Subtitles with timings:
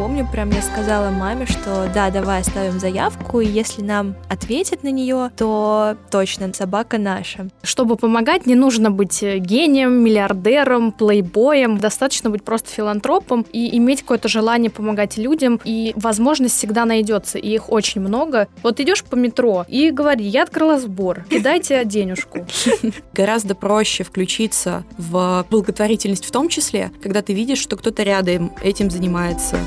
[0.00, 4.90] помню, прям я сказала маме, что да, давай оставим заявку, и если нам ответят на
[4.90, 7.48] нее, то точно собака наша.
[7.62, 14.28] Чтобы помогать, не нужно быть гением, миллиардером, плейбоем, достаточно быть просто филантропом и иметь какое-то
[14.28, 18.48] желание помогать людям, и возможность всегда найдется, и их очень много.
[18.62, 22.46] Вот идешь по метро и говори, я открыла сбор, кидайте денежку.
[23.12, 28.88] Гораздо проще включиться в благотворительность в том числе, когда ты видишь, что кто-то рядом этим
[28.88, 29.58] занимается.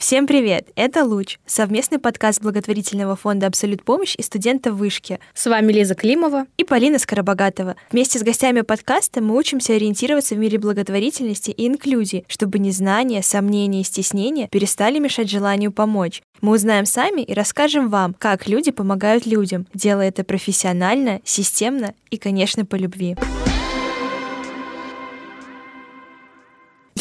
[0.00, 0.66] Всем привет!
[0.76, 5.20] Это «Луч»— совместный подкаст благотворительного фонда «Абсолют помощь» и студента вышки.
[5.34, 7.76] С вами Лиза Климова и Полина Скоробогатова.
[7.92, 13.82] Вместе с гостями подкаста мы учимся ориентироваться в мире благотворительности и инклюзии, чтобы незнание, сомнения
[13.82, 16.22] и стеснения перестали мешать желанию помочь.
[16.40, 22.16] Мы узнаем сами и расскажем вам, как люди помогают людям, делая это профессионально, системно и,
[22.16, 23.16] конечно, по любви.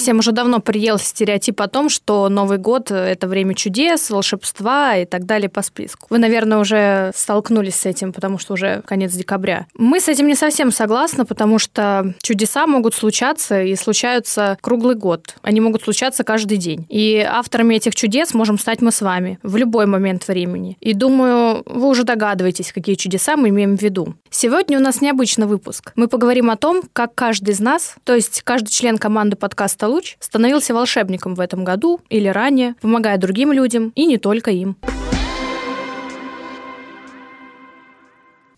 [0.09, 5.05] Всем уже давно приелся стереотип о том, что Новый год— это время чудес, волшебства и
[5.05, 6.07] так далее по списку.
[6.09, 9.67] Вы, наверное, уже столкнулись с этим, потому что уже конец декабря.
[9.75, 15.35] Мы с этим не совсем согласны, потому что чудеса могут случаться и случаются круглый год.
[15.43, 16.88] Они могут случаться каждый день.
[16.89, 20.75] И авторами этих чудес можем стать мы с вами в любой момент времени.
[20.79, 24.16] И думаю, вы уже догадываетесь, какие чудеса мы имеем в виду.
[24.31, 25.91] Сегодня у нас необычный выпуск.
[25.95, 30.16] Мы поговорим о том, как каждый из нас, то есть каждый член команды подкаста «Луч»,
[30.22, 34.78] становился волшебником в этом году или ранее, помогая другим людям и не только им.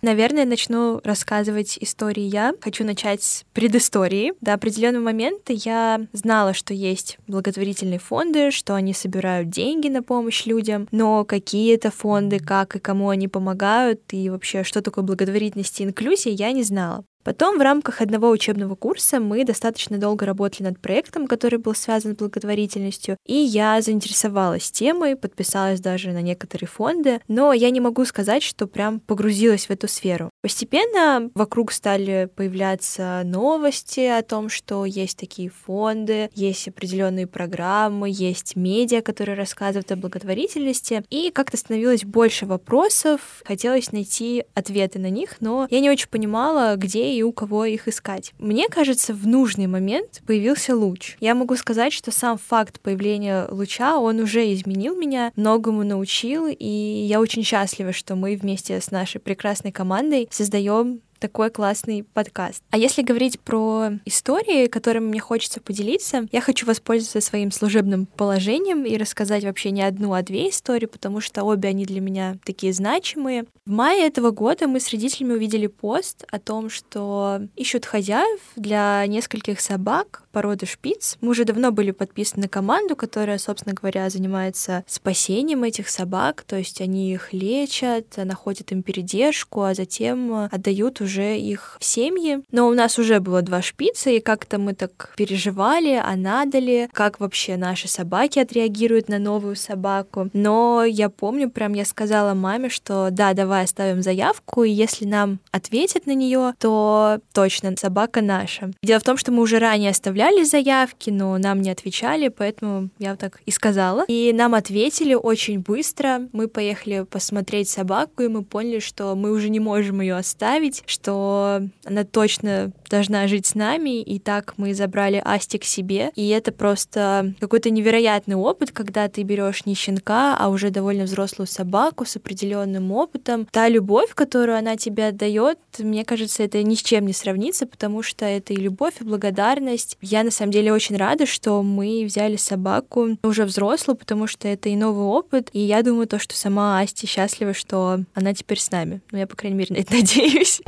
[0.03, 2.53] Наверное, начну рассказывать истории я.
[2.61, 4.33] Хочу начать с предыстории.
[4.41, 10.45] До определенного момента я знала, что есть благотворительные фонды, что они собирают деньги на помощь
[10.45, 15.81] людям, но какие это фонды, как и кому они помогают, и вообще, что такое благотворительность
[15.81, 17.03] и инклюзия, я не знала.
[17.23, 22.15] Потом в рамках одного учебного курса мы достаточно долго работали над проектом, который был связан
[22.15, 28.05] с благотворительностью, и я заинтересовалась темой, подписалась даже на некоторые фонды, но я не могу
[28.05, 30.29] сказать, что прям погрузилась в эту сферу.
[30.41, 38.55] Постепенно вокруг стали появляться новости о том, что есть такие фонды, есть определенные программы, есть
[38.55, 45.37] медиа, которые рассказывают о благотворительности, и как-то становилось больше вопросов, хотелось найти ответы на них,
[45.39, 48.33] но я не очень понимала, где и у кого их искать.
[48.39, 51.17] Мне кажется, в нужный момент появился луч.
[51.19, 56.65] Я могу сказать, что сам факт появления луча, он уже изменил меня, многому научил, и
[56.65, 62.63] я очень счастлива, что мы вместе с нашей прекрасной командой создаем такой классный подкаст.
[62.71, 68.85] А если говорить про истории, которыми мне хочется поделиться, я хочу воспользоваться своим служебным положением
[68.85, 72.73] и рассказать вообще не одну, а две истории, потому что обе они для меня такие
[72.73, 73.45] значимые.
[73.67, 79.05] В мае этого года мы с родителями увидели пост о том, что ищут хозяев для
[79.05, 81.17] нескольких собак породы шпиц.
[81.21, 86.55] Мы уже давно были подписаны на команду, которая, собственно говоря, занимается спасением этих собак, то
[86.55, 92.39] есть они их лечат, находят им передержку, а затем отдают уже их в семьи.
[92.51, 96.89] Но у нас уже было два шпица, и как-то мы так переживали, а надо ли,
[96.93, 100.29] как вообще наши собаки отреагируют на новую собаку.
[100.33, 105.39] Но я помню, прям я сказала маме, что да, давай оставим заявку, и если нам
[105.51, 108.71] ответят на нее, то точно собака наша.
[108.83, 113.15] Дело в том, что мы уже ранее оставляли заявки, но нам не отвечали, поэтому я
[113.15, 114.05] так и сказала.
[114.07, 116.27] И нам ответили очень быстро.
[116.33, 122.03] Мы поехали посмотреть собаку, и мы поняли, что мы уже не можем ее оставить, она
[122.03, 126.11] точно должна жить с нами, и так мы забрали Асти к себе.
[126.15, 131.47] И это просто какой-то невероятный опыт, когда ты берешь не щенка, а уже довольно взрослую
[131.47, 133.47] собаку с определенным опытом.
[133.51, 138.03] Та любовь, которую она тебе отдает, мне кажется, это ни с чем не сравнится, потому
[138.03, 139.97] что это и любовь, и благодарность.
[140.01, 144.69] Я на самом деле очень рада, что мы взяли собаку уже взрослую, потому что это
[144.69, 145.49] и новый опыт.
[145.53, 149.01] И я думаю, то, что сама Асти счастлива, что она теперь с нами.
[149.11, 150.61] Ну, я, по крайней мере, на это надеюсь.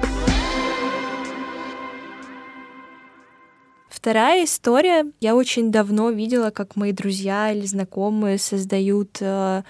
[4.04, 5.06] Вторая история.
[5.22, 9.64] Я очень давно видела, как мои друзья или знакомые создают э,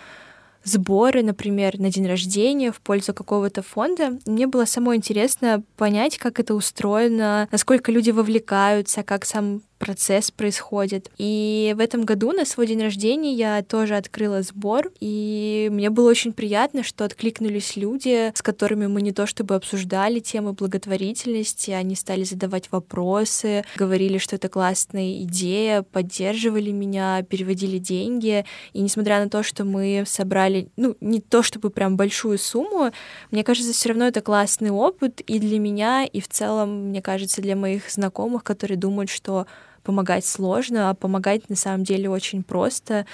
[0.63, 4.18] сборы, например, на день рождения в пользу какого-то фонда.
[4.25, 11.12] Мне было самое интересно понять, как это устроено, насколько люди вовлекаются, как сам процесс происходит.
[11.18, 16.09] И в этом году на свой день рождения я тоже открыла сбор, и мне было
[16.09, 21.95] очень приятно, что откликнулись люди, с которыми мы не то чтобы обсуждали темы благотворительности, они
[21.95, 28.45] стали задавать вопросы, говорили, что это классная идея, поддерживали меня, переводили деньги.
[28.71, 32.91] И несмотря на то, что мы собрали, ну, не то чтобы прям большую сумму,
[33.31, 37.41] мне кажется, все равно это классный опыт и для меня, и в целом, мне кажется,
[37.41, 39.45] для моих знакомых, которые думают, что
[39.83, 43.06] помогать сложно, а помогать на самом деле очень просто.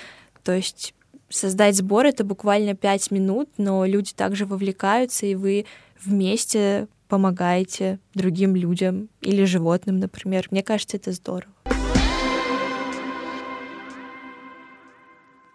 [0.44, 0.94] То есть
[1.30, 5.66] создать сбор— это буквально пять минут, но люди также вовлекаются, и вы
[6.02, 10.48] вместе помогаете другим людям или животным, например.
[10.52, 11.52] Мне кажется, это здорово.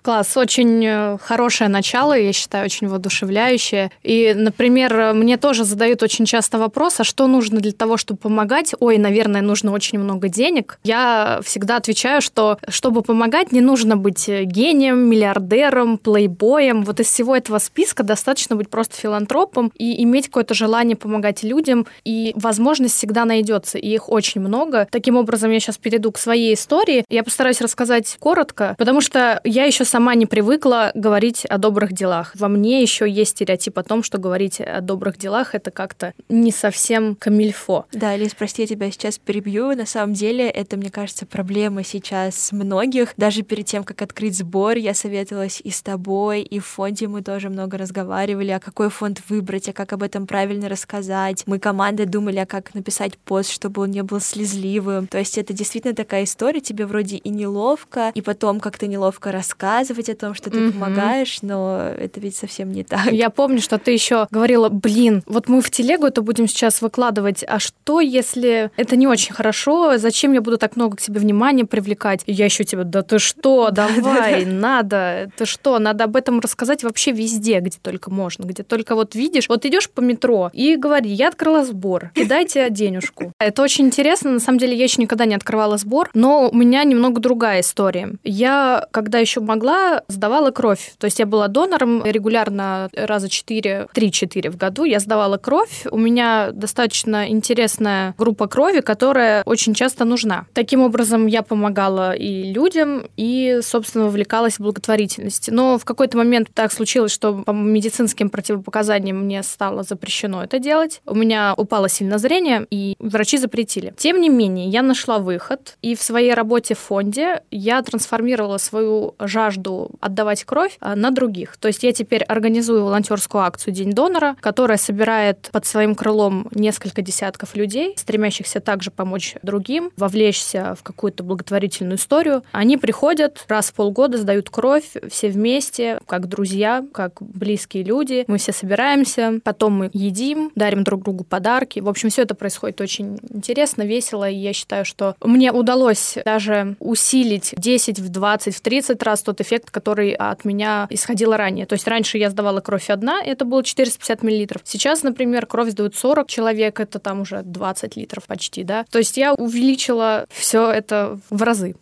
[0.04, 3.90] Класс, очень э, хорошее начало, я считаю, очень воодушевляющее.
[4.02, 8.74] И, например, мне тоже задают очень часто вопрос, а что нужно для того, чтобы помогать?
[8.80, 10.78] Ой, наверное, нужно очень много денег.
[10.84, 16.82] Я всегда отвечаю, что чтобы помогать, не нужно быть гением, миллиардером, плейбоем.
[16.82, 21.86] Вот из всего этого списка достаточно быть просто филантропом и иметь какое-то желание помогать людям.
[22.04, 24.86] И возможность всегда найдется, и их очень много.
[24.90, 27.06] Таким образом, я сейчас перейду к своей истории.
[27.08, 32.32] Я постараюсь рассказать коротко, потому что я еще сама не привыкла говорить о добрых делах.
[32.34, 36.50] Во мне еще есть стереотип о том, что говорить о добрых делах это как-то не
[36.50, 37.86] совсем камильфо.
[37.92, 39.76] Да, Лиз, прости, я тебя сейчас перебью.
[39.76, 43.14] На самом деле, это, мне кажется, проблема сейчас многих.
[43.16, 47.22] Даже перед тем, как открыть сбор, я советовалась и с тобой, и в фонде мы
[47.22, 51.44] тоже много разговаривали, а какой фонд выбрать, а как об этом правильно рассказать.
[51.46, 55.06] Мы командой думали, а как написать пост, чтобы он не был слезливым.
[55.06, 59.83] То есть это действительно такая история, тебе вроде и неловко, и потом как-то неловко рассказывать,
[59.84, 60.72] рассказывать о том, что ты mm-hmm.
[60.72, 63.12] помогаешь, но это ведь совсем не так.
[63.12, 67.44] Я помню, что ты еще говорила, блин, вот мы в телегу это будем сейчас выкладывать,
[67.46, 71.64] а что, если это не очень хорошо, зачем я буду так много к себе внимания
[71.64, 72.22] привлекать?
[72.26, 76.82] И я еще тебе, да ты что, давай, надо, ты что, надо об этом рассказать
[76.82, 81.10] вообще везде, где только можно, где только вот видишь, вот идешь по метро и говори,
[81.10, 83.32] я открыла сбор, кидайте денежку.
[83.38, 86.84] Это очень интересно, на самом деле я еще никогда не открывала сбор, но у меня
[86.84, 88.12] немного другая история.
[88.22, 90.92] Я, когда еще могла была, сдавала кровь.
[90.98, 94.84] То есть я была донором регулярно раза 4, 3-4 в году.
[94.84, 95.86] Я сдавала кровь.
[95.90, 100.46] У меня достаточно интересная группа крови, которая очень часто нужна.
[100.52, 105.50] Таким образом, я помогала и людям, и, собственно, вовлекалась в благотворительность.
[105.50, 111.00] Но в какой-то момент так случилось, что по медицинским противопоказаниям мне стало запрещено это делать.
[111.06, 113.92] У меня упало сильно зрение, и врачи запретили.
[113.96, 119.14] Тем не менее, я нашла выход, и в своей работе в фонде я трансформировала свою
[119.18, 121.56] жажду жажду отдавать кровь а, на других.
[121.56, 127.02] То есть я теперь организую волонтерскую акцию День донора, которая собирает под своим крылом несколько
[127.02, 132.42] десятков людей, стремящихся также помочь другим, вовлечься в какую-то благотворительную историю.
[132.52, 138.24] Они приходят раз в полгода, сдают кровь все вместе, как друзья, как близкие люди.
[138.26, 141.80] Мы все собираемся, потом мы едим, дарим друг другу подарки.
[141.80, 146.76] В общем, все это происходит очень интересно, весело, и я считаю, что мне удалось даже
[146.80, 151.66] усилить 10, в 20, в 30 раз тот эффект, который от меня исходил ранее.
[151.66, 154.62] То есть раньше я сдавала кровь одна, это было 450 миллилитров.
[154.64, 158.84] Сейчас, например, кровь сдают 40 человек, это там уже 20 литров почти, да.
[158.90, 161.76] То есть я увеличила все это в разы.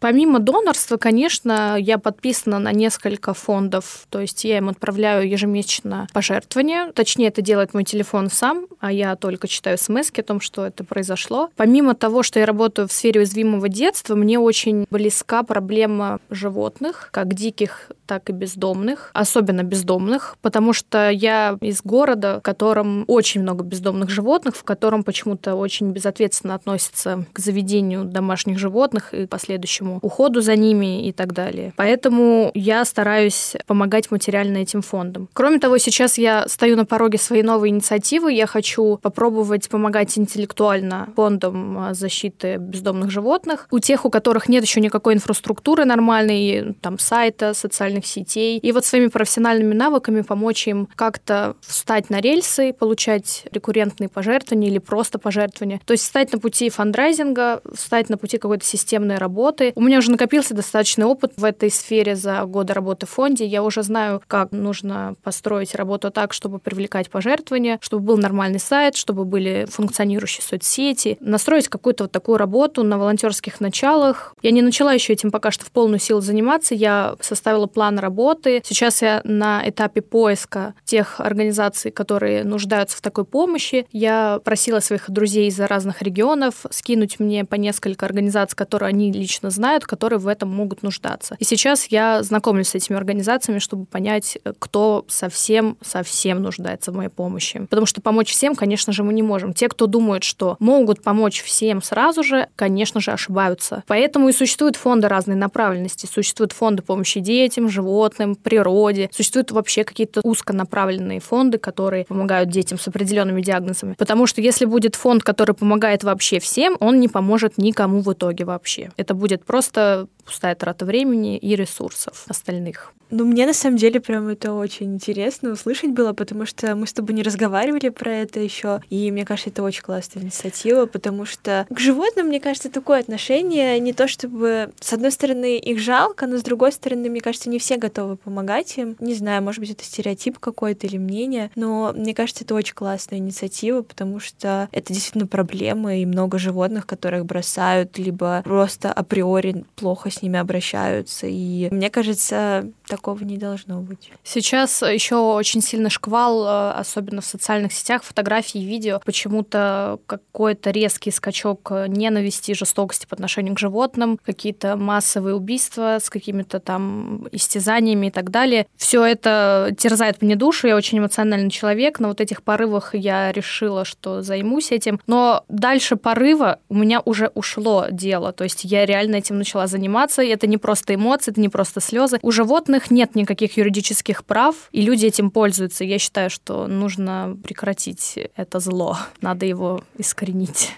[0.00, 6.90] Помимо донорства, конечно, я подписана на несколько фондов, то есть я им отправляю ежемесячно пожертвования.
[6.92, 10.84] Точнее, это делает мой телефон сам, а я только читаю смс о том, что это
[10.84, 11.50] произошло.
[11.56, 17.34] Помимо того, что я работаю в сфере уязвимого детства, мне очень близка проблема животных, как
[17.34, 23.64] диких, так и бездомных, особенно бездомных, потому что я из города, в котором очень много
[23.64, 29.98] бездомных животных, в котором почему-то очень безответственно относятся к заведению домашних животных и последующему этому
[30.02, 31.72] уходу за ними и так далее.
[31.76, 35.28] Поэтому я стараюсь помогать материально этим фондам.
[35.32, 38.32] Кроме того, сейчас я стою на пороге своей новой инициативы.
[38.32, 43.66] Я хочу попробовать помогать интеллектуально фондам а, защиты бездомных животных.
[43.70, 48.58] У тех, у которых нет еще никакой инфраструктуры нормальной, там, сайта, социальных сетей.
[48.58, 54.78] И вот своими профессиональными навыками помочь им как-то встать на рельсы, получать рекуррентные пожертвования или
[54.78, 55.80] просто пожертвования.
[55.84, 60.10] То есть встать на пути фандрайзинга, встать на пути какой-то системной работы, у меня уже
[60.10, 63.46] накопился достаточный опыт в этой сфере за годы работы в фонде.
[63.46, 68.94] Я уже знаю, как нужно построить работу так, чтобы привлекать пожертвования, чтобы был нормальный сайт,
[68.94, 74.34] чтобы были функционирующие соцсети, настроить какую-то вот такую работу на волонтерских началах.
[74.42, 76.74] Я не начала еще этим пока что в полную силу заниматься.
[76.74, 78.60] Я составила план работы.
[78.62, 83.86] Сейчас я на этапе поиска тех организаций, которые нуждаются в такой помощи.
[83.92, 89.48] Я просила своих друзей из разных регионов скинуть мне по несколько организаций, которые они лично
[89.48, 91.36] знают, знают, которые в этом могут нуждаться.
[91.38, 97.66] И сейчас я знакомлюсь с этими организациями, чтобы понять, кто совсем-совсем нуждается в моей помощи.
[97.70, 99.52] Потому что помочь всем, конечно же, мы не можем.
[99.52, 103.84] Те, кто думают, что могут помочь всем сразу же, конечно же, ошибаются.
[103.86, 106.06] Поэтому и существуют фонды разной направленности.
[106.06, 109.08] Существуют фонды помощи детям, животным, природе.
[109.12, 113.94] Существуют вообще какие-то узконаправленные фонды, которые помогают детям с определенными диагнозами.
[113.96, 118.44] Потому что если будет фонд, который помогает вообще всем, он не поможет никому в итоге
[118.44, 118.90] вообще.
[118.96, 122.94] Это будет просто просто пустая трата времени и ресурсов остальных.
[123.10, 126.92] Ну, мне на самом деле прям это очень интересно услышать было, потому что мы с
[126.92, 131.66] тобой не разговаривали про это еще, и мне кажется, это очень классная инициатива, потому что
[131.68, 136.38] к животным, мне кажется, такое отношение не то чтобы, с одной стороны, их жалко, но
[136.38, 138.96] с другой стороны, мне кажется, не все готовы помогать им.
[139.00, 143.18] Не знаю, может быть, это стереотип какой-то или мнение, но мне кажется, это очень классная
[143.18, 150.10] инициатива, потому что это действительно проблема, и много животных, которых бросают, либо просто априори плохо
[150.10, 151.26] с ними обращаются.
[151.26, 154.10] И мне кажется, такого не должно быть.
[154.24, 159.00] Сейчас еще очень сильно шквал, э, особенно в социальных сетях, фотографий и видео.
[159.04, 166.10] Почему-то какой-то резкий скачок ненависти и жестокости по отношению к животным, какие-то массовые убийства с
[166.10, 168.66] какими-то там истязаниями и так далее.
[168.76, 170.66] Все это терзает мне душу.
[170.66, 172.00] Я очень эмоциональный человек.
[172.00, 175.00] На вот этих порывах я решила, что займусь этим.
[175.06, 178.32] Но дальше порыва у меня уже ушло дело.
[178.32, 180.09] То есть я реально этим начала заниматься.
[180.18, 182.18] И это не просто эмоции, это не просто слезы.
[182.22, 185.84] У животных нет никаких юридических прав, и люди этим пользуются.
[185.84, 188.98] Я считаю, что нужно прекратить это зло.
[189.20, 190.72] Надо его искоренить.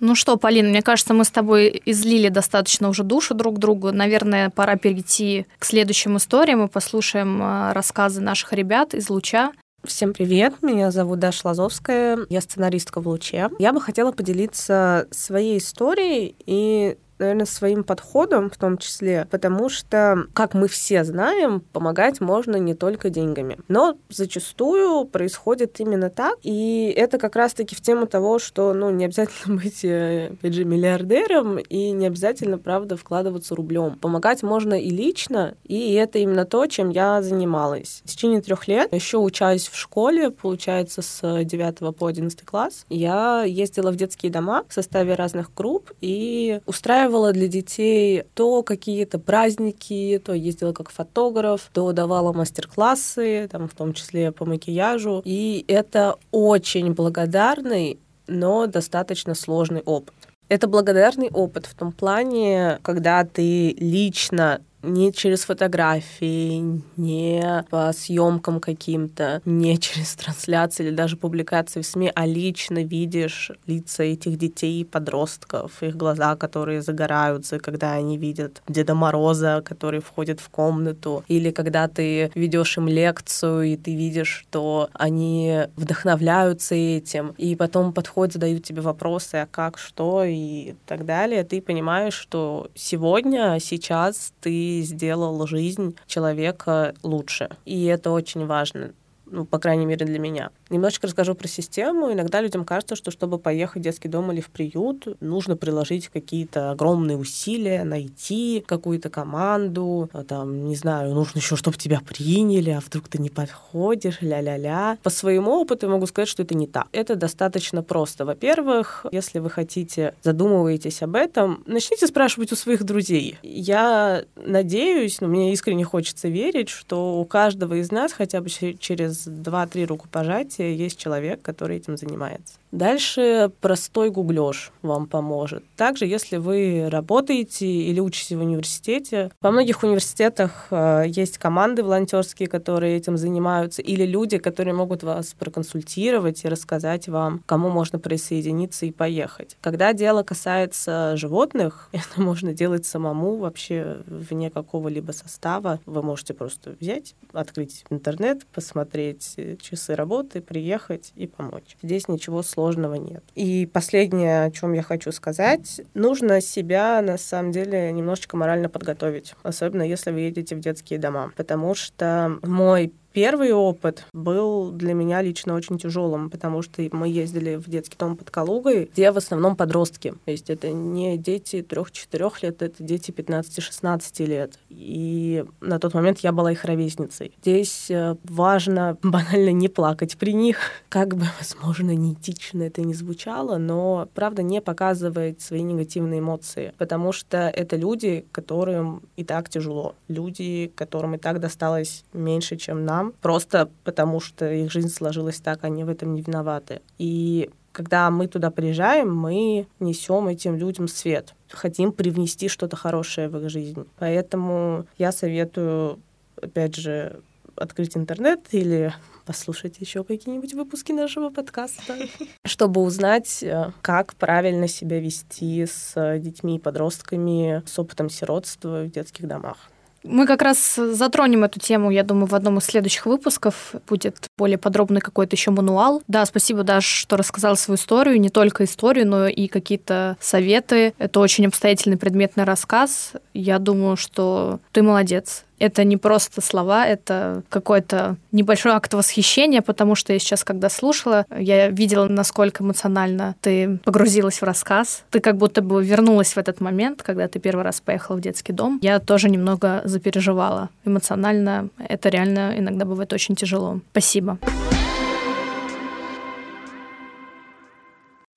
[0.00, 3.92] Ну что, Полина, мне кажется, мы с тобой излили достаточно уже душу друг другу.
[3.92, 9.52] Наверное, пора перейти к следующим историям и послушаем э, рассказы наших ребят из Луча.
[9.84, 13.48] Всем привет, меня зовут Даша Лазовская, я сценаристка в Луче.
[13.58, 20.26] Я бы хотела поделиться своей историей и наверное, своим подходом в том числе, потому что,
[20.34, 23.58] как мы все знаем, помогать можно не только деньгами.
[23.68, 29.04] Но зачастую происходит именно так, и это как раз-таки в тему того, что, ну, не
[29.04, 33.96] обязательно быть, э, опять же, миллиардером, и не обязательно, правда, вкладываться рублем.
[34.00, 38.02] Помогать можно и лично, и это именно то, чем я занималась.
[38.04, 43.44] В течение трех лет, еще учась в школе, получается, с 9 по 11 класс, я
[43.44, 49.18] ездила в детские дома в составе разных групп и устраивала устраивала для детей то какие-то
[49.18, 55.22] праздники, то ездила как фотограф, то давала мастер-классы, там, в том числе по макияжу.
[55.24, 60.14] И это очень благодарный, но достаточно сложный опыт.
[60.48, 68.60] Это благодарный опыт в том плане, когда ты лично не через фотографии, не по съемкам
[68.60, 74.84] каким-то, не через трансляции или даже публикации в СМИ, а лично видишь лица этих детей,
[74.84, 81.50] подростков, их глаза, которые загораются, когда они видят Деда Мороза, который входит в комнату, или
[81.50, 88.34] когда ты ведешь им лекцию, и ты видишь, что они вдохновляются этим, и потом подходят,
[88.34, 90.24] задают тебе вопросы, а как, что?
[90.24, 97.48] и так далее, ты понимаешь, что сегодня, сейчас ты сделал жизнь человека лучше.
[97.64, 98.92] И это очень важно
[99.30, 100.50] ну, по крайней мере, для меня.
[100.70, 102.12] Немножечко расскажу про систему.
[102.12, 106.70] Иногда людям кажется, что чтобы поехать в детский дом или в приют, нужно приложить какие-то
[106.70, 112.80] огромные усилия, найти какую-то команду, а там, не знаю, нужно еще, чтобы тебя приняли, а
[112.80, 114.98] вдруг ты не подходишь, ля-ля-ля.
[115.02, 116.86] По своему опыту я могу сказать, что это не так.
[116.92, 118.24] Это достаточно просто.
[118.24, 123.38] Во-первых, если вы хотите, задумываетесь об этом, начните спрашивать у своих друзей.
[123.42, 129.26] Я надеюсь, но мне искренне хочется верить, что у каждого из нас хотя бы через
[129.26, 132.54] 2-3 рукопожатия есть человек, который этим занимается.
[132.72, 135.64] Дальше простой гуглеж вам поможет.
[135.76, 142.48] Также, если вы работаете или учитесь в университете, во многих университетах э, есть команды волонтерские,
[142.48, 148.86] которые этим занимаются, или люди, которые могут вас проконсультировать и рассказать вам, кому можно присоединиться
[148.86, 149.56] и поехать.
[149.60, 155.80] Когда дело касается животных, это можно делать самому вообще вне какого-либо состава.
[155.86, 161.76] Вы можете просто взять, открыть интернет, посмотреть часы работы, приехать и помочь.
[161.82, 163.24] Здесь ничего сложного сложного нет.
[163.34, 169.34] И последнее, о чем я хочу сказать, нужно себя на самом деле немножечко морально подготовить,
[169.42, 175.20] особенно если вы едете в детские дома, потому что мой Первый опыт был для меня
[175.20, 179.56] лично очень тяжелым, потому что мы ездили в детский дом под Калугой, где в основном
[179.56, 180.14] подростки.
[180.24, 184.58] То есть это не дети 3-4 лет, это дети 15-16 лет.
[184.68, 187.32] И на тот момент я была их ровесницей.
[187.42, 190.58] Здесь э, важно банально не плакать при них.
[190.88, 197.12] Как бы, возможно, неэтично это не звучало, но, правда, не показывать свои негативные эмоции, потому
[197.12, 199.94] что это люди, которым и так тяжело.
[200.08, 205.40] Люди, которым и так досталось меньше, чем нам, нам, просто потому что их жизнь сложилась
[205.40, 206.80] так, они в этом не виноваты.
[206.98, 213.38] И когда мы туда приезжаем, мы несем этим людям свет, хотим привнести что-то хорошее в
[213.38, 213.86] их жизнь.
[213.98, 216.00] Поэтому я советую,
[216.40, 217.20] опять же,
[217.56, 218.92] открыть интернет или
[219.26, 221.96] послушать еще какие-нибудь выпуски нашего подкаста,
[222.44, 228.90] чтобы узнать, э, как правильно себя вести с детьми и подростками с опытом сиротства в
[228.90, 229.70] детских домах.
[230.02, 233.74] Мы как раз затронем эту тему, я думаю, в одном из следующих выпусков.
[233.86, 236.02] Будет более подробный какой-то еще мануал.
[236.08, 238.20] Да, спасибо, Даш, что рассказала свою историю.
[238.20, 240.94] Не только историю, но и какие-то советы.
[240.98, 243.12] Это очень обстоятельный предметный рассказ.
[243.34, 249.94] Я думаю, что ты молодец это не просто слова, это какой-то небольшой акт восхищения, потому
[249.94, 255.04] что я сейчас, когда слушала, я видела, насколько эмоционально ты погрузилась в рассказ.
[255.10, 258.52] Ты как будто бы вернулась в этот момент, когда ты первый раз поехала в детский
[258.52, 258.78] дом.
[258.82, 260.70] Я тоже немного запереживала.
[260.84, 263.80] Эмоционально это реально иногда бывает очень тяжело.
[263.92, 264.38] Спасибо.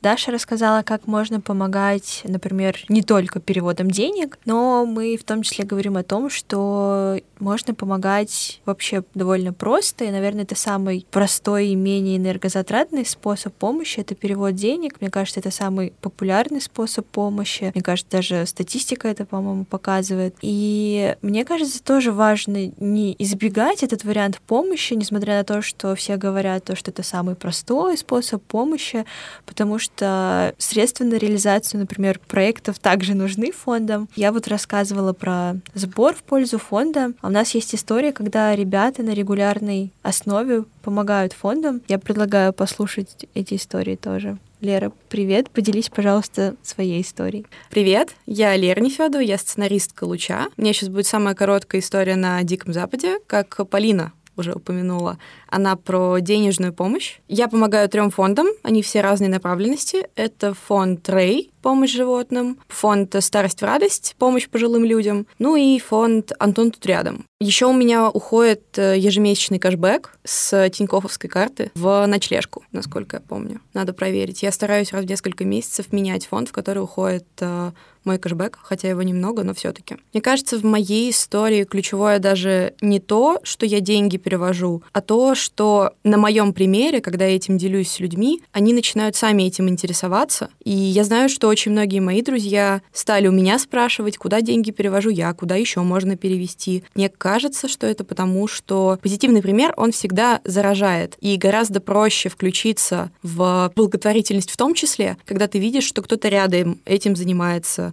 [0.04, 5.64] Даша рассказала, как можно помогать, например, не только переводом денег, но мы в том числе
[5.64, 11.76] говорим о том, что можно помогать вообще довольно просто, и, наверное, это самый простой и
[11.76, 15.00] менее энергозатратный способ помощи— это перевод денег.
[15.00, 17.72] Мне кажется, это самый популярный способ помощи.
[17.74, 20.36] Мне кажется, даже статистика это, по-моему, показывает.
[20.42, 26.18] И мне кажется, тоже важно не избегать этот вариант помощи, несмотря на то, что все
[26.18, 29.06] говорят, то, что это самый простой способ помощи,
[29.46, 34.10] потому что что средства на реализацию, например, проектов также нужны фондам.
[34.16, 37.14] Я вот рассказывала про сбор в пользу фонда.
[37.22, 41.82] А у нас есть история, когда ребята на регулярной основе помогают фондам.
[41.88, 44.38] Я предлагаю послушать эти истории тоже.
[44.62, 45.50] Лера, привет.
[45.50, 47.46] Поделись, пожалуйста, своей историей.
[47.70, 50.48] Привет, я Лера Нефедова, я сценаристка «Луча».
[50.56, 55.76] У меня сейчас будет самая короткая история на Диком Западе, как Полина уже упомянула, она
[55.76, 57.20] про денежную помощь.
[57.28, 60.08] Я помогаю трем фондам, они все разной направленности.
[60.16, 66.34] Это фонд Рэй, помощь животным, фонд «Старость в радость», помощь пожилым людям, ну и фонд
[66.38, 67.26] «Антон тут рядом».
[67.40, 73.60] Еще у меня уходит э, ежемесячный кэшбэк с Тиньковской карты в ночлежку, насколько я помню.
[73.74, 74.44] Надо проверить.
[74.44, 77.72] Я стараюсь раз в несколько месяцев менять фонд, в который уходит э,
[78.06, 79.98] мой кэшбэк, хотя его немного, но все-таки.
[80.14, 85.36] Мне кажется, в моей истории ключевое даже не то, что я деньги перевожу, а то,
[85.36, 90.50] что на моем примере, когда я этим делюсь с людьми, они начинают сами этим интересоваться.
[90.64, 95.10] И я знаю, что очень многие мои друзья стали у меня спрашивать, куда деньги перевожу
[95.10, 96.84] я, куда еще можно перевести.
[96.96, 101.16] Мне кажется, что это потому, что позитивный пример, он всегда заражает.
[101.20, 106.80] И гораздо проще включиться в благотворительность в том числе, когда ты видишь, что кто-то рядом
[106.86, 107.93] этим занимается,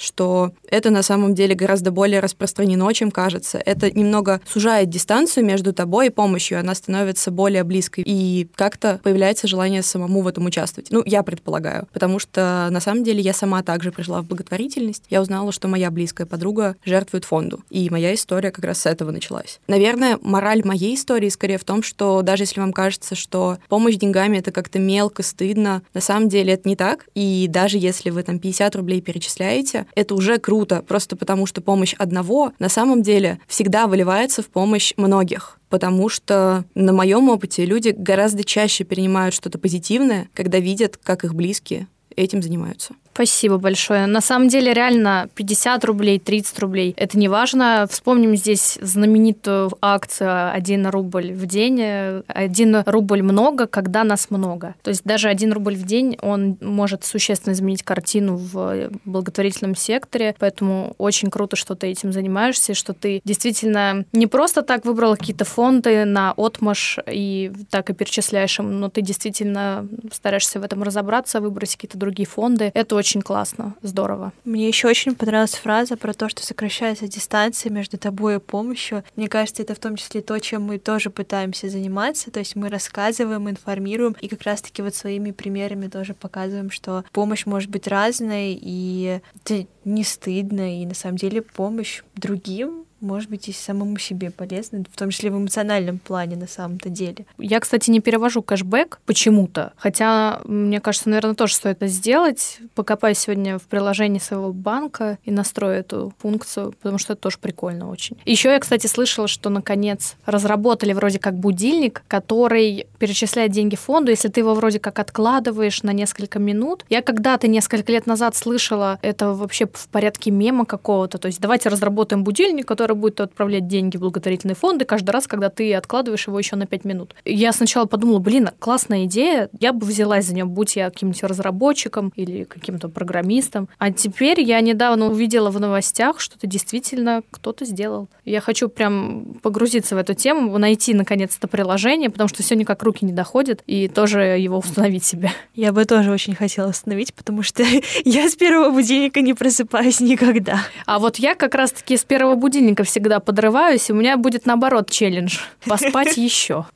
[0.00, 3.60] что это на самом деле гораздо более распространено, чем кажется.
[3.64, 9.46] Это немного сужает дистанцию между тобой и помощью, она становится более близкой, и как-то появляется
[9.46, 10.90] желание самому в этом участвовать.
[10.90, 15.04] Ну, я предполагаю, потому что на самом деле я сама также пришла в благотворительность.
[15.10, 19.10] Я узнала, что моя близкая подруга жертвует фонду, и моя история как раз с этого
[19.10, 19.60] началась.
[19.66, 24.38] Наверное, мораль моей истории скорее в том, что даже если вам кажется, что помощь деньгами
[24.38, 28.38] это как-то мелко, стыдно, на самом деле это не так, и даже если вы там
[28.38, 33.86] 50 рублей перечисляете, это уже круто, просто потому что помощь одного на самом деле всегда
[33.86, 40.28] выливается в помощь многих потому что на моем опыте люди гораздо чаще перенимают что-то позитивное,
[40.34, 42.94] когда видят, как их близкие этим занимаются.
[43.12, 44.06] Спасибо большое.
[44.06, 47.86] На самом деле, реально, 50 рублей, 30 рублей, это не важно.
[47.90, 51.80] Вспомним здесь знаменитую акцию «1 рубль в день».
[52.28, 54.74] 1 рубль много, когда нас много.
[54.82, 60.34] То есть даже 1 рубль в день, он может существенно изменить картину в благотворительном секторе.
[60.38, 65.44] Поэтому очень круто, что ты этим занимаешься, что ты действительно не просто так выбрала какие-то
[65.44, 71.40] фонды на отмаш и так и перечисляешь им, но ты действительно стараешься в этом разобраться,
[71.40, 72.70] выбрать какие-то другие фонды.
[72.72, 74.32] Это очень классно, здорово.
[74.44, 79.02] Мне еще очень понравилась фраза про то, что сокращается дистанция между тобой и помощью.
[79.16, 82.30] Мне кажется, это в том числе то, чем мы тоже пытаемся заниматься.
[82.30, 87.46] То есть мы рассказываем, информируем и как раз-таки вот своими примерами тоже показываем, что помощь
[87.46, 93.48] может быть разной, и это не стыдно, и на самом деле помощь другим может быть,
[93.48, 97.26] и самому себе полезно, в том числе в эмоциональном плане на самом-то деле.
[97.38, 102.58] Я, кстати, не перевожу кэшбэк почему-то, хотя, мне кажется, наверное, тоже стоит это сделать.
[102.74, 107.90] Покопаюсь сегодня в приложении своего банка и настрою эту функцию, потому что это тоже прикольно
[107.90, 108.18] очень.
[108.26, 114.28] Еще я, кстати, слышала, что, наконец, разработали вроде как будильник, который перечисляет деньги фонду, если
[114.28, 116.84] ты его вроде как откладываешь на несколько минут.
[116.90, 121.70] Я когда-то несколько лет назад слышала это вообще в порядке мема какого-то, то есть давайте
[121.70, 126.26] разработаем будильник, который который будет отправлять деньги в благотворительные фонды каждый раз, когда ты откладываешь
[126.26, 127.14] его еще на 5 минут.
[127.24, 132.12] Я сначала подумала, блин, классная идея, я бы взялась за нее, будь я каким-нибудь разработчиком
[132.16, 133.68] или каким-то программистом.
[133.78, 138.08] А теперь я недавно увидела в новостях, что это действительно кто-то сделал.
[138.24, 143.04] Я хочу прям погрузиться в эту тему, найти наконец-то приложение, потому что все никак руки
[143.04, 145.30] не доходят, и тоже его установить себе.
[145.54, 147.62] Я бы тоже очень хотела установить, потому что
[148.04, 150.60] я с первого будильника не просыпаюсь никогда.
[150.86, 154.46] А вот я как раз-таки с первого будильника быстренько всегда подрываюсь, и у меня будет
[154.46, 156.66] наоборот челлендж— поспать еще.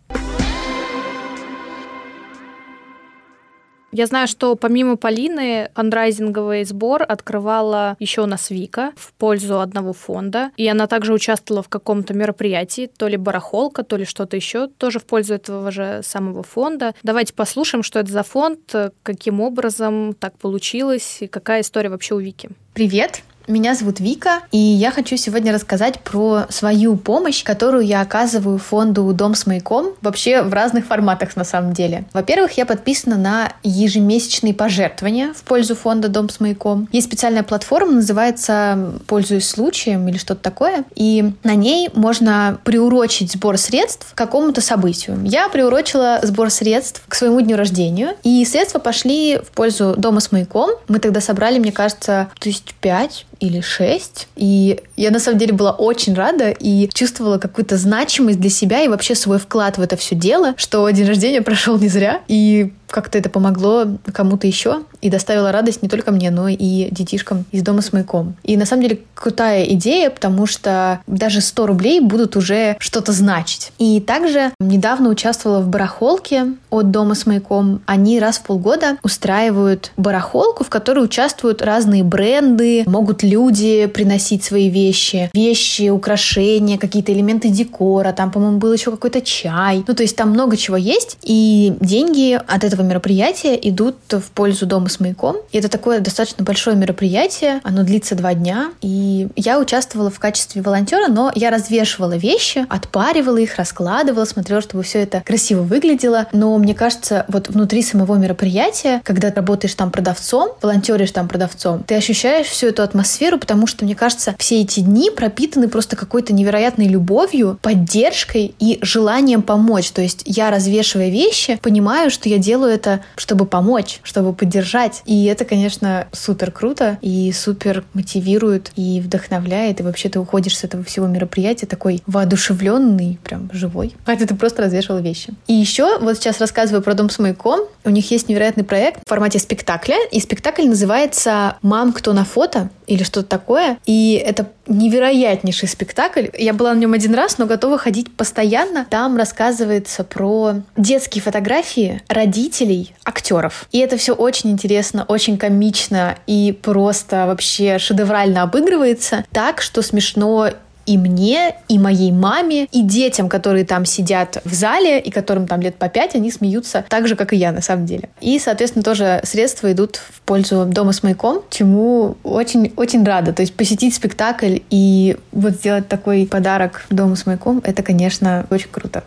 [3.97, 9.93] Я знаю, что помимо Полины фандрайзинговый сбор открывала еще у нас Вика в пользу одного
[9.93, 10.51] фонда.
[10.57, 14.99] И она также участвовала в каком-то мероприятии, то ли барахолка, то ли что-то еще, тоже
[14.99, 16.93] в пользу этого же самого фонда.
[17.05, 22.19] Давайте послушаем, что это за фонд, каким образом так получилось и какая история вообще у
[22.19, 22.51] Вики.
[22.73, 23.23] Привет!
[23.47, 29.13] Меня зовут Вика, и я хочу сегодня рассказать про свою помощь, которую я оказываю фонду
[29.13, 32.07] «Дом с маяком» вообще в разных форматах на самом деле.
[32.15, 36.89] Во-первых, я подписана на ежемесячные пожертвования в пользу фонда «Дом с маяком».
[36.91, 43.59] Есть специальная платформа, называется «Пользуясь случаем» или что-то такое, и на ней можно приурочить сбор
[43.59, 45.21] средств к какому-то событию.
[45.23, 50.33] Я приурочила сбор средств к своему дню рождения, и средства пошли в пользу «Дома с
[50.33, 50.71] маяком».
[50.89, 54.29] Мы тогда собрали, мне кажется, тысяч пять или шесть.
[54.37, 58.89] И я на самом деле была очень рада и чувствовала какую-то значимость для себя и
[58.89, 62.21] вообще свой вклад в это все дело, что день рождения прошел не зря.
[62.29, 67.45] И как-то это помогло кому-то еще и доставило радость не только мне, но и детишкам
[67.51, 68.37] из дома с маяком.
[68.45, 73.73] И на самом деле крутая идея, потому что даже 100 рублей будут уже что-то значить.
[73.81, 77.81] И также недавно участвовала в барахолке от дома с маяком.
[77.85, 84.71] Они раз в полгода устраивают барахолку, в которой участвуют разные бренды, могут люди приносить свои
[84.71, 89.83] вещи, вещи, украшения, какие-то элементы декора, там, по-моему, был еще какой-то чай.
[89.85, 94.67] Ну, то есть там много чего есть, и деньги от этого мероприятия идут в пользу
[94.67, 95.37] дома с маяком.
[95.53, 100.63] И это такое достаточно большое мероприятие, оно длится два дня, и я участвовала в качестве
[100.63, 106.27] волонтера, но я развешивала вещи, отпаривала их, раскладывала, смотрела, чтобы все это красиво выглядело.
[106.33, 111.95] Но мне кажется, вот внутри самого мероприятия, когда работаешь там продавцом, волонтеришь там продавцом, ты
[111.95, 116.87] ощущаешь всю эту атмосферу, потому что, мне кажется, все эти дни пропитаны просто какой-то невероятной
[116.87, 119.91] любовью, поддержкой и желанием помочь.
[119.91, 125.03] То есть я, развешивая вещи, понимаю, что я делаю это, чтобы помочь, чтобы поддержать.
[125.07, 129.81] И это, конечно, супер круто и супер мотивирует и вдохновляет.
[129.81, 133.95] И вообще ты уходишь с этого всего мероприятия такой воодушевленный, прям живой.
[134.05, 135.33] Хотя ты просто развешивал вещи.
[135.47, 137.61] И еще вот сейчас рассказываю про дом с маяком.
[137.85, 139.97] У них есть невероятный проект в формате спектакля.
[140.11, 143.79] И спектакль называется «Мам, кто на фото?» Или что-то такое.
[143.87, 146.27] И это невероятнейший спектакль.
[146.37, 148.87] Я была на нем один раз, но готова ходить постоянно.
[148.89, 153.67] Там рассказывается про детские фотографии родителей актеров.
[153.73, 160.51] И это все очень интересно, очень комично и просто вообще шедеврально обыгрывается так, что смешно
[160.87, 165.61] и мне, и моей маме, и детям, которые там сидят в зале, и которым там
[165.61, 168.09] лет по пять, они смеются так же, как и я на самом деле.
[168.21, 173.33] И, соответственно, тоже средства идут в пользу дома с маяком, чему очень-очень рада.
[173.33, 178.69] То есть посетить спектакль и вот сделать такой подарок дому с маяком, это, конечно, очень
[178.71, 179.03] круто.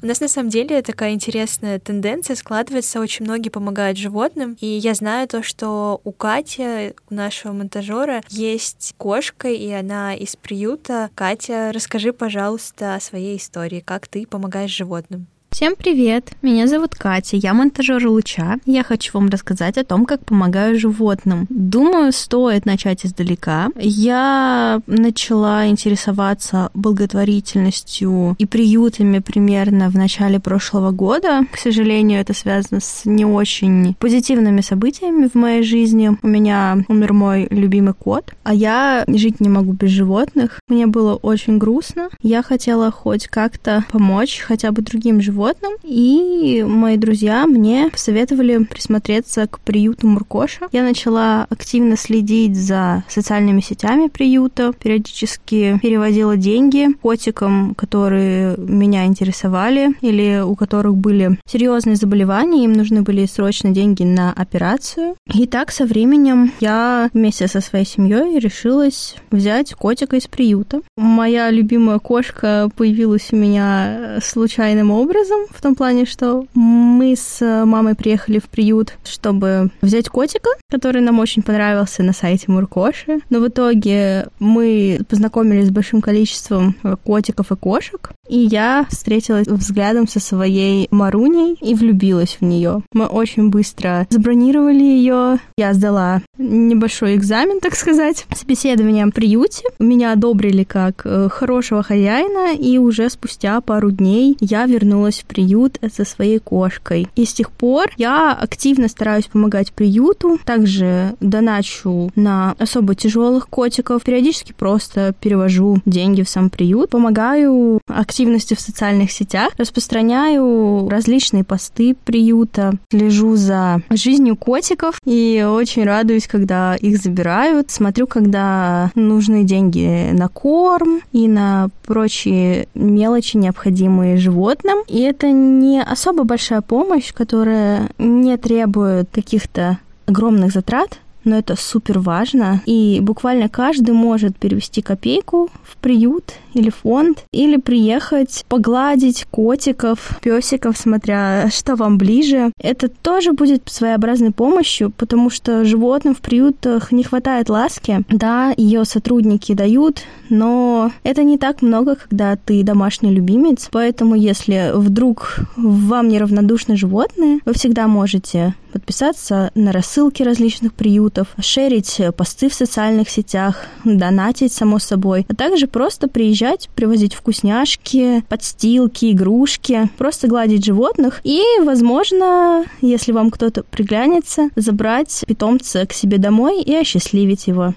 [0.00, 4.94] У нас на самом деле такая интересная тенденция складывается, очень многие помогают животным, и я
[4.94, 11.10] знаю то, что у Кати, у нашего монтажера, есть кошка, и она из приюта.
[11.16, 15.26] Катя, расскажи, пожалуйста, о своей истории, как ты помогаешь животным.
[15.50, 16.32] Всем привет!
[16.42, 18.58] Меня зовут Катя, я монтажер луча.
[18.66, 21.46] Я хочу вам рассказать о том, как помогаю животным.
[21.48, 23.70] Думаю, стоит начать издалека.
[23.76, 31.40] Я начала интересоваться благотворительностью и приютами примерно в начале прошлого года.
[31.50, 36.16] К сожалению, это связано с не очень позитивными событиями в моей жизни.
[36.22, 40.60] У меня умер мой любимый кот, а я жить не могу без животных.
[40.68, 42.10] Мне было очень грустно.
[42.22, 48.64] Я хотела хоть как-то помочь хотя бы другим животным животным, и мои друзья мне посоветовали
[48.64, 50.66] присмотреться к приюту Муркоша.
[50.72, 59.94] Я начала активно следить за социальными сетями приюта, периодически переводила деньги котикам, которые меня интересовали
[60.00, 65.14] или у которых были серьезные заболевания, им нужны были срочно деньги на операцию.
[65.32, 70.80] И так со временем я вместе со своей семьей решилась взять котика из приюта.
[70.96, 77.94] Моя любимая кошка появилась у меня случайным образом, в том плане, что мы с мамой
[77.94, 83.20] приехали в приют, чтобы взять котика, который нам очень понравился на сайте Муркоши.
[83.30, 90.06] Но в итоге мы познакомились с большим количеством котиков и кошек, и я встретилась взглядом
[90.06, 92.82] со своей Маруней и влюбилась в нее.
[92.92, 95.38] Мы очень быстро забронировали ее.
[95.56, 99.64] Я сдала небольшой экзамен, так сказать, собеседование в приюте.
[99.78, 105.78] Меня одобрили как э, хорошего хозяина, и уже спустя пару дней я вернулась в приют
[105.94, 107.08] со своей кошкой.
[107.16, 114.02] И с тех пор я активно стараюсь помогать приюту, также доначу на особо тяжелых котиков,
[114.02, 121.94] периодически просто перевожу деньги в сам приют, помогаю активности в социальных сетях, распространяю различные посты
[122.04, 130.10] приюта, слежу за жизнью котиков и очень радуюсь, когда их забирают, смотрю, когда нужны деньги
[130.12, 134.78] на корм и на прочие мелочи, необходимые животным.
[134.86, 141.98] И это не особо большая помощь, которая не требует каких-то огромных затрат, но это супер
[141.98, 142.62] важно.
[142.66, 150.76] И буквально каждый может перевести копейку в приют или фонд, или приехать погладить котиков, песиков,
[150.76, 152.52] смотря что вам ближе.
[152.60, 158.00] Это тоже будет своеобразной помощью, потому что животным в приютах не хватает ласки.
[158.08, 163.68] Да, ее сотрудники дают, но это не так много, когда ты домашний любимец.
[163.70, 172.00] Поэтому, если вдруг вам неравнодушны животные, вы всегда можете подписаться на рассылки различных приютов, шерить
[172.16, 179.88] посты в социальных сетях, донатить, само собой, а также просто приезжать, привозить вкусняшки, подстилки, игрушки,
[179.98, 186.74] просто гладить животных и, возможно, если вам кто-то приглянется, забрать питомца к себе домой и
[186.74, 187.74] осчастливить его.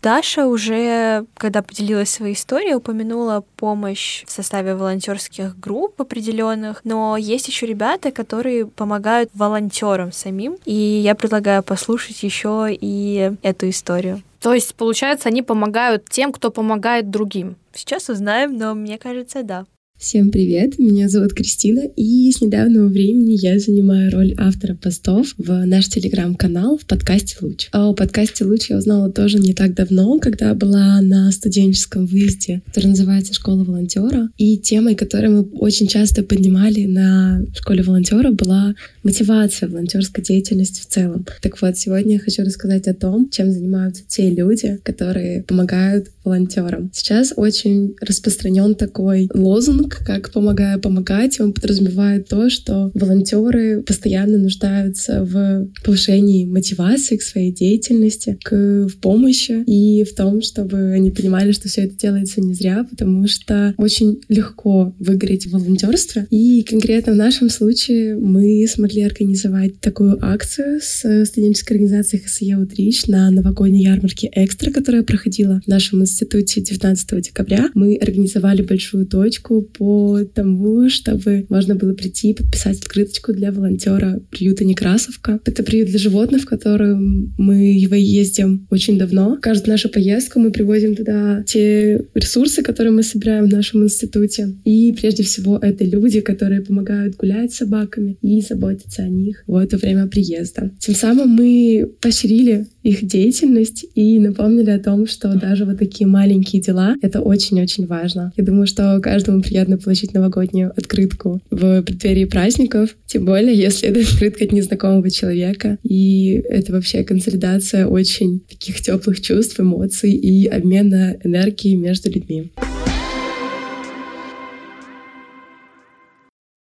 [0.00, 7.48] Даша уже, когда поделилась своей историей, упомянула помощь в составе волонтерских групп определенных, но есть
[7.48, 14.22] еще ребята, которые помогают волонтерам самим, и я предлагаю послушать еще и эту историю.
[14.40, 17.56] То есть, получается, они помогают тем, кто помогает другим.
[17.74, 19.66] Сейчас узнаем, но мне кажется, да.
[19.98, 25.64] Всем привет, меня зовут Кристина, и с недавнего времени я занимаю роль автора постов в
[25.66, 27.66] наш телеграм-канал в подкасте «Луч».
[27.72, 32.62] А о подкасте «Луч» я узнала тоже не так давно, когда была на студенческом выезде,
[32.66, 38.76] который называется «Школа волонтера», и темой, которую мы очень часто поднимали на школе волонтера, была
[39.02, 41.26] мотивация волонтерской деятельности в целом.
[41.42, 46.90] Так вот, сегодня я хочу рассказать о том, чем занимаются те люди, которые помогают волонтерам.
[46.92, 51.40] Сейчас очень распространен такой лозунг, как «помогаю помогать».
[51.40, 58.98] Он подразумевает то, что волонтеры постоянно нуждаются в повышении мотивации к своей деятельности, к в
[59.00, 63.74] помощи и в том, чтобы они понимали, что все это делается не зря, потому что
[63.78, 66.26] очень легко выиграть в волонтерстве.
[66.30, 73.06] И конкретно в нашем случае мы смогли организовать такую акцию с студенческой организацией ХСЕ «Утрич»
[73.06, 79.62] на новогодней ярмарке «Экстра», которая проходила в нашем институте 19 декабря мы организовали большую точку
[79.78, 85.38] по тому, чтобы можно было прийти и подписать открыточку для волонтера приюта Некрасовка.
[85.44, 89.38] Это приют для животных, в котором мы его ездим очень давно.
[89.40, 94.56] Каждую нашу поездку мы привозим туда те ресурсы, которые мы собираем в нашем институте.
[94.64, 99.56] И прежде всего это люди, которые помогают гулять с собаками и заботиться о них в
[99.56, 100.72] это время приезда.
[100.80, 106.62] Тем самым мы поощрили их деятельность и напомнили о том, что даже вот такие маленькие
[106.62, 108.32] дела— это очень-очень важно.
[108.36, 114.00] Я думаю, что каждому приятно получить новогоднюю открытку в преддверии праздников, тем более, если это
[114.00, 115.78] открытка от незнакомого человека.
[115.82, 122.52] И это вообще консолидация очень таких теплых чувств, эмоций и обмена энергией между людьми.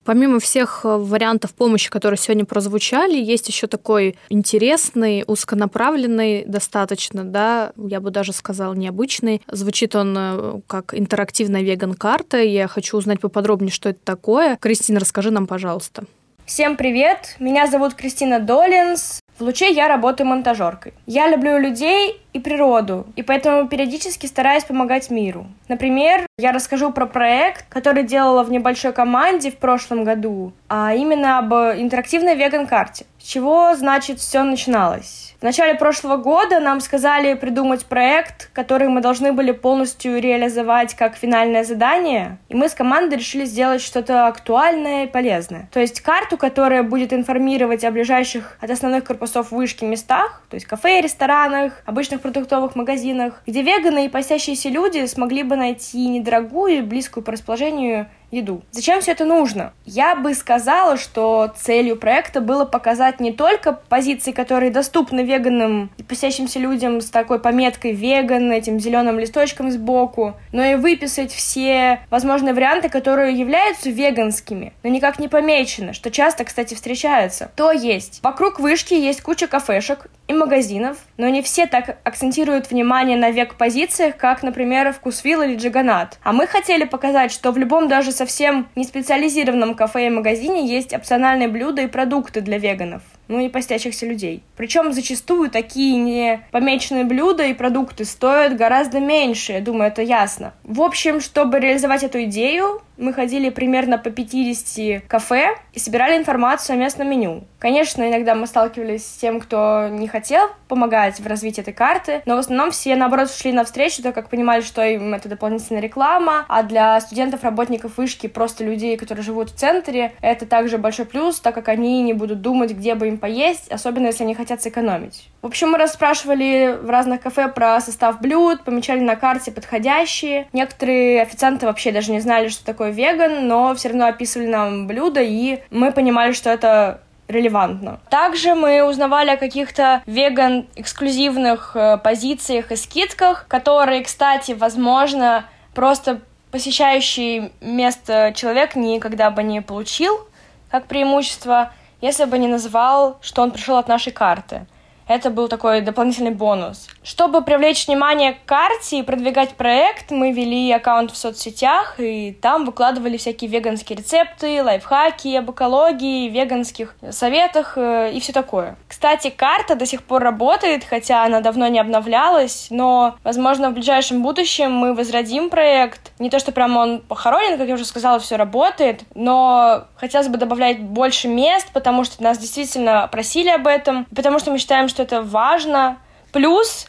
[0.07, 7.73] Помимо всех э, вариантов помощи, которые сегодня прозвучали, есть еще такой интересный, узконаправленный достаточно, да,
[7.75, 9.41] я бы даже сказала, необычный.
[9.51, 12.41] Звучит он э, как интерактивная веган-карта.
[12.41, 14.55] Я хочу узнать поподробнее, что это такое.
[14.55, 16.05] Кристина, расскажи нам, пожалуйста.
[16.45, 17.35] Всем привет!
[17.39, 19.19] Меня зовут Кристина Долинс.
[19.37, 20.95] В Луче я работаю монтажеркой.
[21.05, 25.45] Я люблю людей и природу, и поэтому периодически стараюсь помогать миру.
[25.67, 31.37] Например, я расскажу про проект, который делала в небольшой команде в прошлом году, а именно
[31.37, 33.05] об интерактивной веган-карте.
[33.19, 35.26] С чего, значит, все начиналось?
[35.39, 41.15] В начале прошлого года нам сказали придумать проект, который мы должны были полностью реализовать как
[41.15, 45.69] финальное задание, и мы с командой решили сделать что-то актуальное и полезное.
[45.71, 50.65] То есть карту, которая будет информировать о ближайших от основных корпусов вышки местах, то есть
[50.65, 56.81] кафе, ресторанах, обычных продуктовых магазинах, где веганы и посящиеся люди смогли бы найти недорогую и
[56.81, 58.63] близкую по расположению еду.
[58.71, 59.73] Зачем все это нужно?
[59.85, 66.03] Я бы сказала, что целью проекта было показать не только позиции, которые доступны веганам и
[66.03, 72.53] посещающимся людям с такой пометкой «веган», этим зеленым листочком сбоку, но и выписать все возможные
[72.53, 77.51] варианты, которые являются веганскими, но никак не помечены, что часто, кстати, встречаются.
[77.55, 83.17] То есть, вокруг вышки есть куча кафешек и магазинов, но не все так акцентируют внимание
[83.17, 86.19] на век-позициях, как, например, Вкусвилл или Джиганат.
[86.23, 90.93] А мы хотели показать, что в любом даже совсем не специализированном кафе и магазине есть
[90.93, 94.43] опциональные блюда и продукты для веганов ну и постящихся людей.
[94.55, 100.53] Причем зачастую такие не помеченные блюда и продукты стоят гораздо меньше, я думаю, это ясно.
[100.63, 106.75] В общем, чтобы реализовать эту идею, мы ходили примерно по 50 кафе и собирали информацию
[106.75, 107.43] о местном меню.
[107.59, 112.35] Конечно, иногда мы сталкивались с тем, кто не хотел помогать в развитии этой карты, но
[112.35, 116.63] в основном все, наоборот, шли навстречу, так как понимали, что им это дополнительная реклама, а
[116.63, 121.55] для студентов, работников вышки, просто людей, которые живут в центре, это также большой плюс, так
[121.55, 125.29] как они не будут думать, где бы им поесть, особенно если они хотят сэкономить.
[125.41, 130.47] В общем, мы расспрашивали в разных кафе про состав блюд, помечали на карте подходящие.
[130.53, 135.21] Некоторые официанты вообще даже не знали, что такое веган, но все равно описывали нам блюда,
[135.21, 137.99] и мы понимали, что это релевантно.
[138.09, 147.51] Также мы узнавали о каких-то веган-эксклюзивных э, позициях и скидках, которые, кстати, возможно, просто посещающий
[147.59, 150.27] место человек никогда бы не получил
[150.69, 154.65] как преимущество, если бы не назвал, что он пришел от нашей карты.
[155.07, 156.87] Это был такой дополнительный бонус.
[157.01, 162.65] Чтобы привлечь внимание к карте и продвигать проект, мы вели аккаунт в соцсетях, и там
[162.65, 168.75] выкладывали всякие веганские рецепты, лайфхаки об экологии, веганских советах э, и все такое.
[168.87, 174.21] Кстати, карта до сих пор работает, хотя она давно не обновлялась, но, возможно, в ближайшем
[174.21, 176.11] будущем мы возродим проект.
[176.19, 180.37] Не то, что прям он похоронен, как я уже сказала, все работает, но хотелось бы
[180.37, 184.96] добавлять больше мест, потому что нас действительно просили об этом, потому что мы считаем, что
[184.99, 185.97] это важно.
[186.31, 186.87] Плюс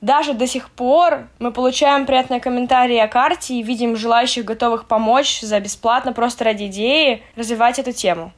[0.00, 5.40] даже до сих пор мы получаем приятные комментарии о карте и видим желающих, готовых помочь
[5.40, 8.32] за бесплатно, просто ради идеи, развивать эту тему.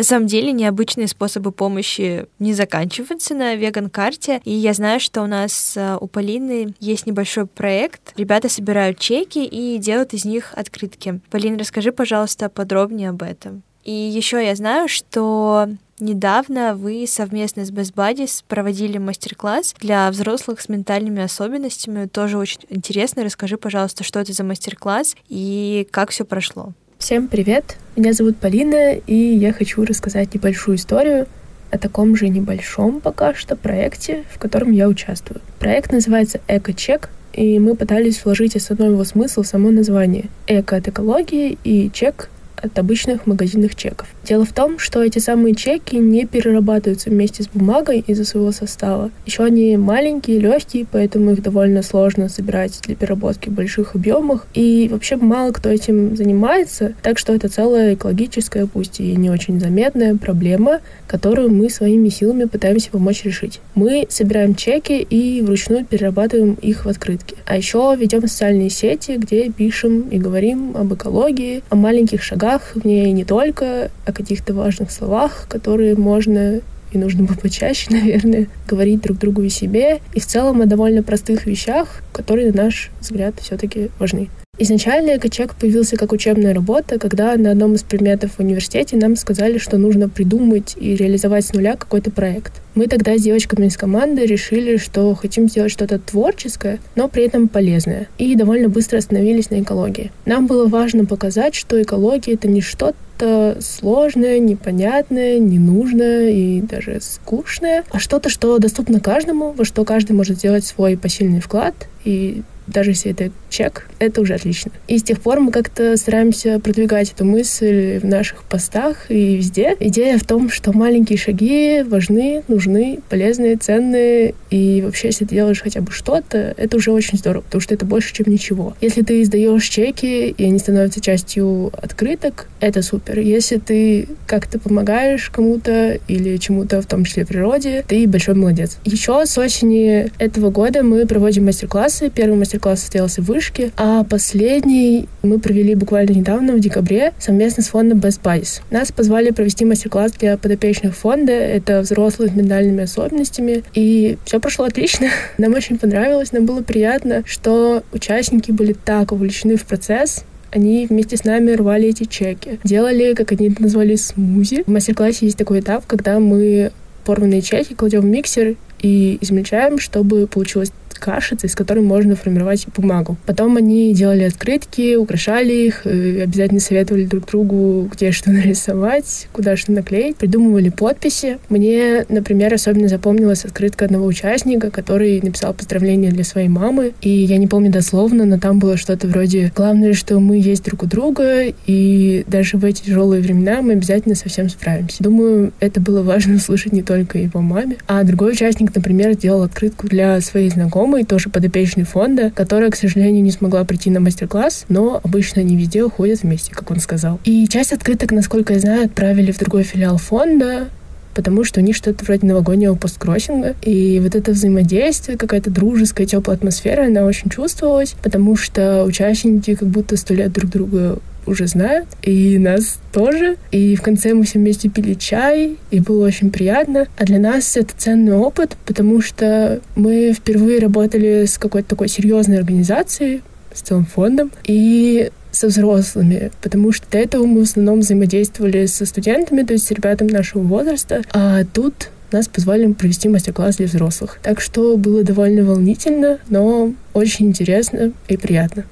[0.00, 4.40] На самом деле необычные способы помощи не заканчиваются на веган-карте.
[4.44, 8.14] И я знаю, что у нас э, у Полины есть небольшой проект.
[8.16, 11.20] Ребята собирают чеки и делают из них открытки.
[11.30, 13.62] Полин, расскажи, пожалуйста, подробнее об этом.
[13.84, 15.68] И еще я знаю, что
[16.00, 22.06] Недавно вы совместно с Best Buddies проводили мастер-класс для взрослых с ментальными особенностями.
[22.06, 23.22] Тоже очень интересно.
[23.22, 26.72] Расскажи, пожалуйста, что это за мастер-класс и как все прошло.
[26.98, 27.76] Всем привет!
[27.96, 31.26] Меня зовут Полина, и я хочу рассказать небольшую историю
[31.70, 35.42] о таком же небольшом пока что проекте, в котором я участвую.
[35.58, 40.30] Проект называется «Эко-чек», и мы пытались вложить основной его смысл в само название.
[40.46, 42.30] Эко от экологии и чек
[42.62, 44.08] от обычных магазинных чеков.
[44.24, 49.10] Дело в том, что эти самые чеки не перерабатываются вместе с бумагой из-за своего состава.
[49.26, 54.46] Еще они маленькие, легкие, поэтому их довольно сложно собирать для переработки в больших объемах.
[54.54, 59.60] И вообще мало кто этим занимается, так что это целая экологическая, пусть и не очень
[59.60, 63.60] заметная проблема, которую мы своими силами пытаемся помочь решить.
[63.74, 67.36] Мы собираем чеки и вручную перерабатываем их в открытки.
[67.46, 72.74] А еще ведем социальные сети, где пишем и говорим об экологии, о маленьких шагах, шагах
[72.74, 76.60] в ней не только о каких-то важных словах, которые можно
[76.92, 81.02] и нужно бы почаще, наверное, говорить друг другу и себе, и в целом о довольно
[81.02, 84.28] простых вещах, которые, на наш взгляд, все-таки важны.
[84.62, 89.56] Изначально экочек появился как учебная работа, когда на одном из предметов в университете нам сказали,
[89.56, 92.52] что нужно придумать и реализовать с нуля какой-то проект.
[92.74, 97.48] Мы тогда с девочками из команды решили, что хотим сделать что-то творческое, но при этом
[97.48, 98.08] полезное.
[98.18, 100.12] И довольно быстро остановились на экологии.
[100.26, 107.84] Нам было важно показать, что экология— это не что-то сложное, непонятное, ненужное и даже скучное,
[107.90, 112.42] а что-то, что доступно каждому, во что каждый может сделать свой посильный вклад и
[112.72, 114.72] даже если это чек, это уже отлично.
[114.88, 119.76] И с тех пор мы как-то стараемся продвигать эту мысль в наших постах и везде.
[119.80, 124.34] Идея в том, что маленькие шаги важны, нужны, полезные, ценные.
[124.50, 127.84] И вообще, если ты делаешь хотя бы что-то, это уже очень здорово, потому что это
[127.84, 128.74] больше, чем ничего.
[128.80, 133.18] Если ты издаешь чеки, и они становятся частью открыток, это супер.
[133.18, 138.78] Если ты как-то помогаешь кому-то или чему-то, в том числе природе, ты большой молодец.
[138.84, 142.10] Еще с осени этого года мы проводим мастер-классы.
[142.10, 147.68] Первый мастер-класс состоялся в Вышке, а последний мы провели буквально недавно, в декабре, совместно с
[147.68, 148.60] фондом Best Buddies.
[148.70, 151.32] Нас позвали провести мастер-класс для подопечных фонда.
[151.32, 153.64] Это взрослые с ментальными особенностями.
[153.74, 155.08] И все прошло отлично.
[155.38, 161.16] Нам очень понравилось, нам было приятно, что участники были так увлечены в процесс, они вместе
[161.16, 162.58] с нами рвали эти чеки.
[162.64, 164.64] Делали, как они это назвали, смузи.
[164.64, 166.72] В мастер-классе есть такой этап, когда мы
[167.04, 173.16] порванные чеки кладем в миксер и измельчаем, чтобы получилось кашица, из которой можно формировать бумагу.
[173.26, 179.72] Потом они делали открытки, украшали их, обязательно советовали друг другу, где что нарисовать, куда что
[179.72, 181.38] наклеить, придумывали подписи.
[181.48, 187.38] Мне, например, особенно запомнилась открытка одного участника, который написал поздравления для своей мамы, и я
[187.38, 191.44] не помню дословно, но там было что-то вроде «Главное, что мы есть друг у друга,
[191.66, 195.02] и даже в эти тяжелые времена мы обязательно совсем справимся».
[195.02, 199.88] Думаю, это было важно услышать не только его маме, а другой участник, например, сделал открытку
[199.88, 204.66] для своей знакомой, знакомой, тоже подопечный фонда, которая, к сожалению, не смогла прийти на мастер-класс,
[204.68, 207.20] но обычно они везде уходят вместе, как он сказал.
[207.24, 210.68] И часть открыток, насколько я знаю, отправили в другой филиал фонда,
[211.14, 213.54] потому что у них что-то вроде новогоднего посткроссинга.
[213.62, 219.68] И вот это взаимодействие, какая-то дружеская, теплая атмосфера, она очень чувствовалась, потому что участники как
[219.68, 223.36] будто сто лет друг друга уже знают, и нас тоже.
[223.50, 226.86] И в конце мы все вместе пили чай, и было очень приятно.
[226.96, 232.38] А для нас это ценный опыт, потому что мы впервые работали с какой-то такой серьезной
[232.38, 238.66] организацией, с целым фондом, и со взрослыми, потому что до этого мы в основном взаимодействовали
[238.66, 243.66] со студентами, то есть с ребятами нашего возраста, а тут нас позвали провести мастер-класс для
[243.66, 244.18] взрослых.
[244.22, 248.64] Так что было довольно волнительно, но очень интересно и приятно.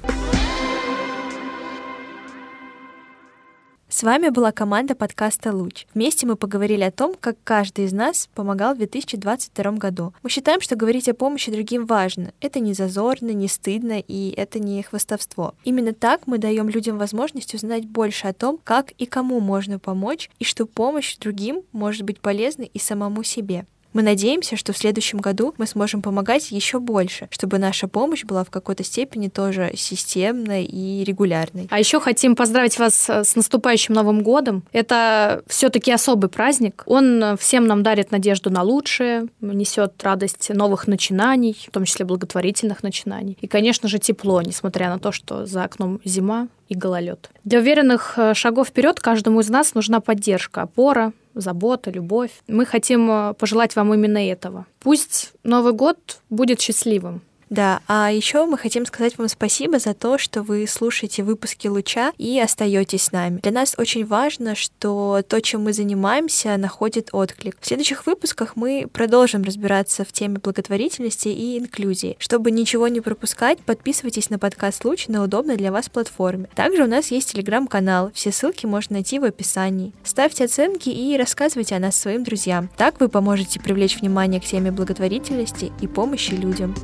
[3.99, 5.85] С вами была команда подкаста «Луч».
[5.93, 10.13] Вместе мы поговорили о том, как каждый из нас помогал в 2022 году.
[10.23, 12.31] Мы считаем, что говорить о помощи другим важно.
[12.39, 15.53] Это не зазорно, не стыдно и это не хвастовство.
[15.65, 20.29] Именно так мы даем людям возможность узнать больше о том, как и кому можно помочь,
[20.39, 23.65] и что помощь другим может быть полезной и самому себе.
[23.93, 28.43] Мы надеемся, что в следующем году мы сможем помогать еще больше, чтобы наша помощь была
[28.43, 31.67] в какой-то степени тоже системной и регулярной.
[31.71, 34.63] А еще хотим поздравить вас э, с наступающим Новым годом.
[34.71, 36.83] Это все-таки особый праздник.
[36.85, 42.83] Он всем нам дарит надежду на лучшее, несет радость новых начинаний, в том числе благотворительных
[42.83, 43.37] начинаний.
[43.41, 47.31] И, конечно же, тепло, несмотря на то, что за окном зима и гололед.
[47.43, 52.31] Для уверенных э, шагов вперед каждому из нас нужна поддержка, опора, забота, любовь.
[52.47, 54.65] Мы хотим э, пожелать вам именно этого.
[54.79, 57.21] Пусть Новый год будет счастливым.
[57.49, 62.13] Да, а еще мы хотим сказать вам спасибо за то, что вы слушаете выпуски Луча
[62.17, 63.39] и остаетесь с нами.
[63.39, 67.57] Для нас очень важно, что то, чем мы занимаемся, находит отклик.
[67.59, 72.17] В следующих выпусках мы продолжим разбираться в теме благотворительности и инклюзии.
[72.19, 76.49] Чтобы ничего не пропускать, подписывайтесь на подкаст Луч на удобной для вас платформе.
[76.55, 79.93] Также у нас есть телеграм-канал, все ссылки можно найти в описании.
[80.03, 82.69] Ставьте оценки и рассказывайте о нас своим друзьям.
[82.77, 86.75] Так вы поможете привлечь внимание к теме благотворительности и помощи людям.